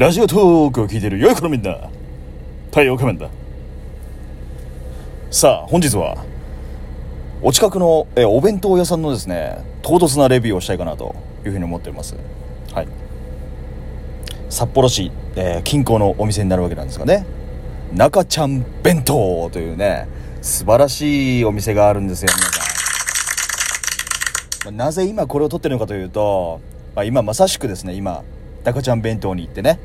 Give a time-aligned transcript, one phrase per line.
[0.00, 1.76] ラジオトークを聞いている良い子のみんな
[2.68, 3.28] 太陽仮面だ。
[5.30, 6.24] さあ本日は
[7.42, 12.16] お近くのえお弁当屋さんのですね唐突なレビューをしたいかなというふうに思っております。
[12.72, 12.88] はい。
[14.48, 17.26] 札幌市、えー近郊のお店になるわけなんですがね。
[17.92, 20.08] 中ちゃん弁当というね
[20.40, 22.58] 素晴らしいお店があるんですよ皆さ
[24.70, 24.74] ん。
[24.74, 26.62] まあなぜ今これを撮ってるのかというと、
[26.94, 28.24] まあ、今まさしくですね今
[28.64, 29.78] 中ちゃん弁当に行ってね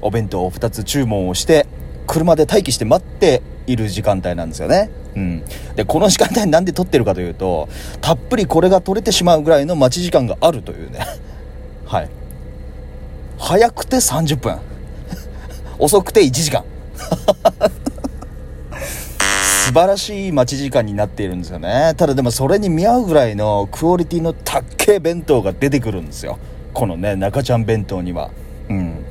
[0.00, 1.66] お弁当を2つ注文をして
[2.06, 4.90] 車で待機して待っている時間帯なんですよね。
[5.14, 5.44] うん。
[5.76, 7.68] でこの時間帯なんで撮ってるかというと
[8.00, 11.00] たっぷりこれが取れてしまうぐらいの待ち時間があるというね。
[11.84, 12.08] はい。
[13.38, 14.58] 早くて30分。
[15.78, 16.64] 遅くて1時間。
[19.66, 21.92] 素晴らしい待ち時間になっているんですよね。
[21.98, 26.38] ただでもそれに見合うぐらいのクオリティの高い弁当が出てくるんですよ。
[26.72, 28.30] このね中ちゃん弁当には。
[28.68, 29.04] うん。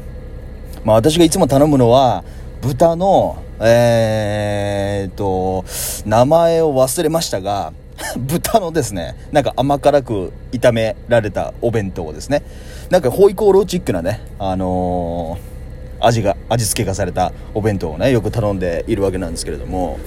[0.83, 2.23] まあ私がいつも頼むのは
[2.61, 5.65] 豚のえー、っと
[6.07, 7.73] 名前を忘れましたが
[8.17, 12.43] 豚のですねなんか甘辛く炒められたお弁当ですね。
[12.89, 15.57] なんかホイコーローチックなねあのー
[15.99, 19.99] 味が味付けがされたお弁当をねよく頼んでいるわけなんですけれども。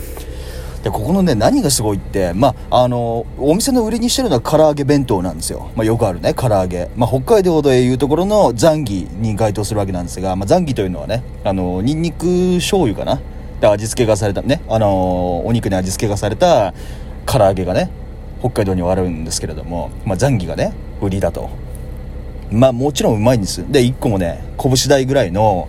[0.83, 13.21] でここのね何がすごいってまああのお店の売りにしてるのは唐揚げ弁当なんですよ、まあ、よくあるね唐揚げ、まあ、北海道でいうところのザンギに該当するわけなんですが、まあ、ザンギというのはねあのニンニク醤油かな？
[13.61, 16.73] で味付けがされたねあのお肉に味付けがされた
[17.27, 17.91] 唐揚げがね
[18.41, 21.51] 北海道にはあるんですけれども、まあ、ザンギがね売りだと。
[22.51, 25.69] まあもちろんうまいんですで1個もね拳大ぐらいの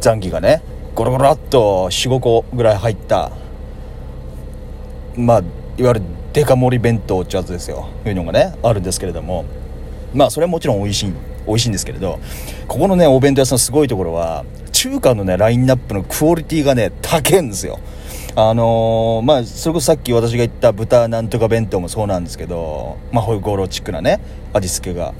[0.00, 0.62] ザンギがね
[0.94, 3.32] ゴロゴロっと45個ぐらい入った
[5.16, 5.38] まあ
[5.78, 9.44] いわゆるデカ盛り弁当ってやつですよというのがねあるんですけれども。
[10.14, 11.12] まあそれはもちろん美味しい
[11.46, 12.18] 美味しいんですけれど
[12.66, 17.78] ここのねお弁当屋さんすごいところは中華のねラインナップのクオリティがね高いんですよ。
[18.34, 24.20] あのーまあそれこそさっき私が言った豚なんとか弁当もそうなんですけどまあホイコーロチックなね
[24.52, 25.14] 味付けが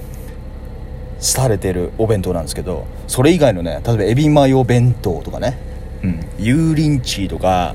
[1.18, 5.58] されてるお弁当なんですけどそれ以外のね例えばエビマヨ弁当とかね
[6.02, 6.20] うん。
[6.38, 7.74] 油淋鶏とか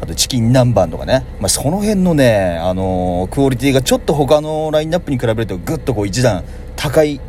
[0.00, 6.44] あとチキン南蛮とかね、まあ、その辺のね、あのークオリティがちょっと他のラインナップに比べるとぐっとこう一段
[6.76, 7.20] 高い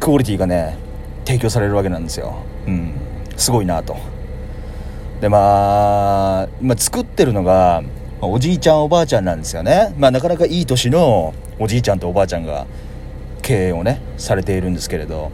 [0.00, 0.76] クオリティがね
[1.24, 2.36] 提供されるわけなんですよ。
[2.66, 2.92] うん。
[3.36, 3.96] すごいなと。
[5.20, 7.82] でまあ今作ってるのが
[8.20, 9.94] おじいちゃんおばあちゃんなんですよね。
[9.96, 12.66] まあなかなかいい年のおじいちゃんとおばあちゃんが
[13.42, 15.30] 経営をねされているんですけれど。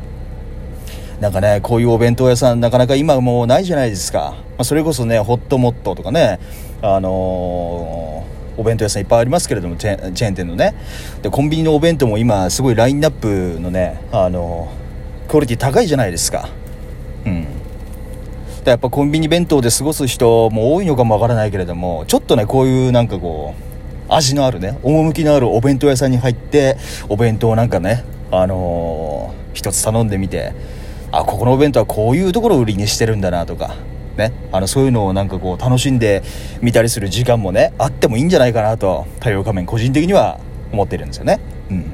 [1.20, 6.40] なんかねこういうお弁当屋さんなかなか今もうないじゃないですか、まあ、それこそねホットモットとかね
[6.82, 10.74] あのーお弁当屋さんいっぱいありますけれどもチェーンチェーン店のね。
[11.22, 14.70] でコンビニのお弁当も今すごいラインナップのねあの
[15.28, 16.50] クオリティ高いじゃないですか。
[17.24, 17.46] うん。
[18.64, 26.76] でやっぱコンビニ弁当で過ごす人も多いのかもわからないけれどもちょっとねこういうなんかこう味のあるね趣のあるお弁当屋さんに入って
[27.08, 30.52] お弁当なんかねあの一つ頼んでみて
[31.12, 33.74] あここのお弁当はこういうところを売りにしてるんだなとか
[34.16, 34.32] ね。
[34.52, 36.22] あのそういうのをなんかこう楽しんで
[36.60, 40.38] 見たりする時間もねあってもいいんじゃないかなと太陽仮面個人的には
[40.72, 41.40] 思ってるんですよね。
[41.70, 41.92] うん。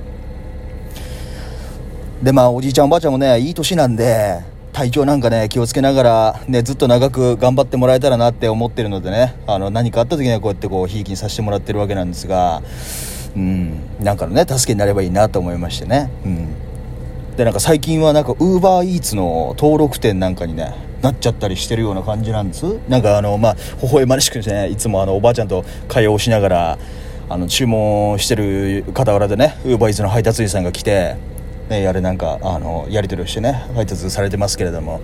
[2.22, 4.41] でまあおじいちゃんおばあちゃんもねいい年なんで
[4.72, 12.62] 体調なんかね気をつけながらねずっと長く頑張ってもらえたらなって思ってるのでねあの何かあった時にはこうやってこうひいきにさせてもらってるわけなんですが
[13.34, 13.81] うん。
[14.00, 16.10] なんかのね助けになればいいなと思いましてね。
[16.25, 16.66] うん。
[17.36, 22.64] でなんか最近はなんかウーバーイーツの登録店なんかにねなっちゃったりしてるような感じなんです。
[22.88, 26.78] なんかあのまあ微笑ましくねいつもあのおばあちゃんと会話をしながら
[27.28, 31.16] あの注文してる傍らでねウーバーイーツの配達員さんが来て
[31.69, 35.00] ね、やれなんかあのやり取りをしてね配達されてますけれども、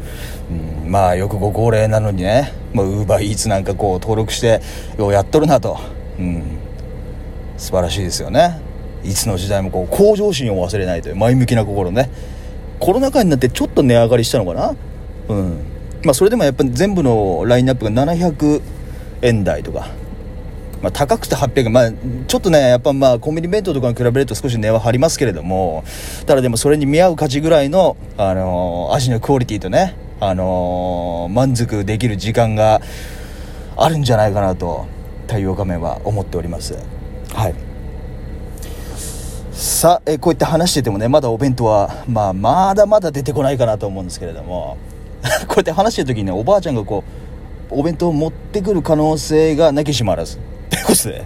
[0.84, 4.60] うん、まあよくご高齢なのにねウーバーイーツなんかこう登録して
[4.96, 5.78] ようやっとるなと、
[6.20, 6.58] うん、
[7.56, 8.60] 素晴らしいですよね。
[9.04, 12.10] いつの時代もこう向上心を忘れないという前向きな心ね。
[12.80, 14.74] コロナ禍になってちょっと値上がりしたのかな？
[15.28, 15.58] うん。
[16.04, 18.62] まあそれでもやっぱり全部のラインナップが700
[19.22, 19.88] 円台とか。
[20.82, 21.92] まあ、高くて800円、まあ、
[22.26, 25.84] ちょっとね、やっぱまあ、コンビニ弁当とかに比べると少し値は張りますけれども、
[26.26, 32.80] ただでもそれに見合う価値ぐらいの、あのー味のクオリティとね、あのー満足できる時間が
[33.76, 34.86] あるんじゃないかなと、
[35.28, 36.76] 太陽仮面は思っております。
[39.82, 44.76] さ、えこうやって話しててもね、まだお弁当は、まあ、まだまだ出てこないかなと思うんですけれども、
[45.48, 47.02] こうやって話してる時にね、おばあちゃんがこ
[47.72, 50.36] う、お弁当を持ってくる可能性がなきしもあらず。
[50.36, 50.40] っ
[50.70, 51.24] てことで。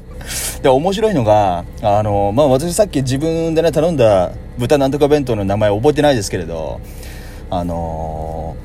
[0.62, 6.80] で、面白いのが、あの、まあ、私さっき自分でね、頼んだ豚なんとか弁当の名前覚えてないですけれど、
[7.50, 8.56] あの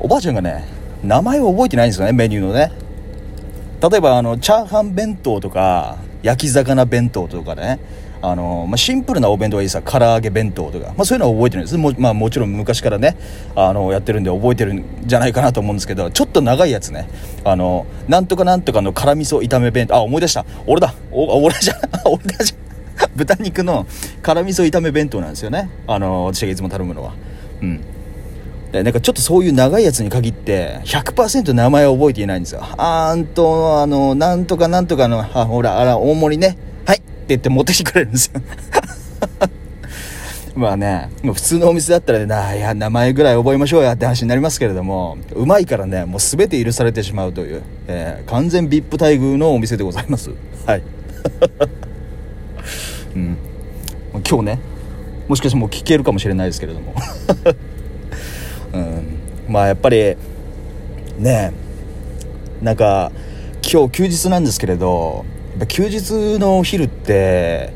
[0.00, 0.64] ー、おばあちゃんがね
[1.02, 2.72] 名前を覚えてないんですよねメニューのね
[3.82, 7.78] 例えばあのチャーハン弁当とか焼き魚弁当とかね
[8.22, 11.76] あのまあ、シンプルなお弁当はいいさ唐揚げ弁当とか、まあ、そういうのは覚えてるんです。
[11.76, 13.16] も,、まあ、もちろん昔からね
[13.54, 17.08] あのやってるんで覚えてるんじゃないかなと思うんですけどちょっと長いやつね。
[17.44, 19.96] あのなんとかなんとかの辛味噌炒め弁当。
[19.96, 20.44] あ思い出した。
[20.66, 20.94] 俺だ。
[21.12, 21.74] お俺じゃ
[22.04, 23.86] 俺だじゃ豚肉の
[24.22, 25.68] 辛味噌炒め弁当なんですよね。
[25.86, 27.12] あの私がいつも頼むのは。
[27.60, 27.80] うん。
[28.72, 32.62] でなんかちょっとそういう長いやつに限って100%名前を覚えていないんですよ。
[32.76, 36.56] あーんとあのなんとかなんとかのあほらあら大盛りね。
[37.28, 38.40] 言って持ってきてくれるんですよ
[40.56, 50.30] まあね、普通のお店だったらね、いや、名前ぐらい覚えましょうやって話になりますけれども、うまいからね、もう全て許されてしまうという、えー、完全 VIP 待遇のお店でございます。
[50.64, 50.82] はい。
[53.14, 53.36] うん。
[54.26, 54.58] 今日ね、
[55.28, 56.94] もしかしてもう聞けるかもしれないですけれども。
[58.72, 59.18] うん。
[59.46, 60.16] まあやっぱり、
[61.18, 61.52] ね
[62.62, 63.12] なんか、
[63.62, 65.26] 今日休日なんですけれど、
[65.64, 67.72] 休日のお昼って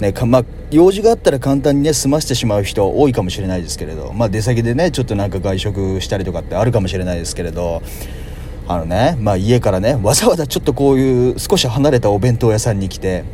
[0.00, 7.80] ねまあ、用事があったら簡単にね済ませてしまう人多いかもしれないですけれど、まあ、出先でねちょっとなんか外食したりとかってあるかもしれないですけれど
[8.68, 13.24] あのね、まあ、家からねわざわざちょっとこういう少し離れたお弁当屋さんに来て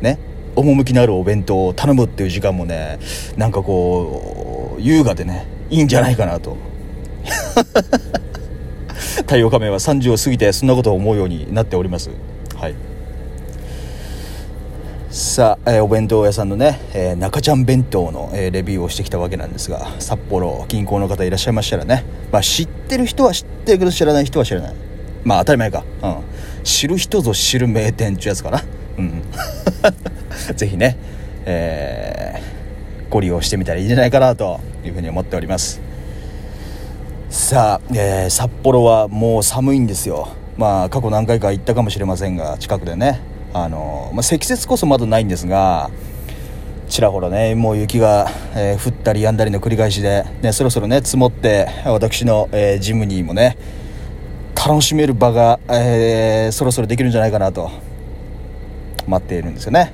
[0.00, 0.20] ね
[0.54, 3.00] 趣のあるお弁当を頼むっていう時間もね
[3.36, 6.56] なんかこう優雅でねいいんじゃないかなと。
[9.18, 12.10] 太陽仮面は30を過ぎてそんなことを思うようになっております。
[12.56, 12.74] はい。
[15.10, 24.74] さあ、えー、お弁当屋さんのね、えー、中ちゃん弁当の、えー、レビューをしてきたわけなんですが札幌近郊の方いらっしゃいましたらね、まあ、知ってる人は知ってるけど知らない人は知らない。
[25.24, 26.22] まあ当たり前か、うん、
[26.62, 28.62] 知る人ぞ知る名店っていうやつかな。
[28.98, 29.22] うん。
[30.54, 30.96] ぜひね、
[31.46, 35.80] えー、ご利用してみたらいいんじゃないかなというふうに思っております。
[37.30, 40.28] さあ、えー、札幌はもう寒いんですよ。
[40.56, 43.20] まあ過去何回か行ったかもしれませんが近くでね。
[43.52, 45.90] あの、まあ、積雪こそまだないんですが
[46.88, 53.58] ちらほらねもう雪が、えー、降ったりやんだりの繰り返しで、ね、そろそろね積もって私の、えー、ジムにもね
[54.54, 57.70] 楽しめる場が、えー、そろそろできるんじゃないかなと
[59.06, 59.92] 待っているんですよね。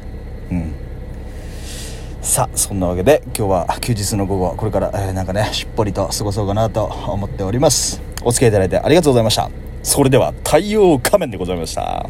[0.51, 0.75] うん。
[2.23, 8.01] さあそんなわけで今日は休日の午後これから、えー、なんかねしっぽりと過ごそうかなと思っております。
[8.25, 9.51] お付き合いいただいてありがとうございました。
[9.83, 12.09] それでは太陽仮面でございました。